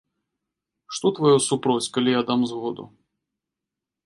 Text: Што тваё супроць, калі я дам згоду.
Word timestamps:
Што 0.97 1.07
тваё 1.19 1.35
супроць, 1.49 1.91
калі 1.99 2.09
я 2.19 2.25
дам 2.31 2.41
згоду. 2.53 2.83